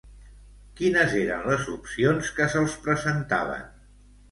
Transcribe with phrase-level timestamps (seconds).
[0.79, 3.73] Quines eren les opcions que se'ls presentaven?